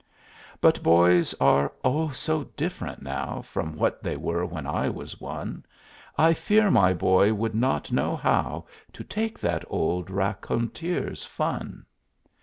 But 0.59 0.81
boys 0.81 1.35
are, 1.39 1.71
oh! 1.83 2.09
so 2.09 2.45
different 2.57 3.03
now 3.03 3.43
From 3.43 3.75
what 3.77 4.01
they 4.01 4.17
were 4.17 4.43
when 4.47 4.65
I 4.65 4.89
was 4.89 5.21
one! 5.21 5.63
I 6.17 6.33
fear 6.33 6.71
my 6.71 6.91
boy 6.91 7.35
would 7.35 7.53
not 7.53 7.91
know 7.91 8.15
how 8.15 8.65
To 8.93 9.03
take 9.03 9.37
that 9.37 9.63
old 9.69 10.09
raconteur's 10.09 11.23
fun! 11.23 11.85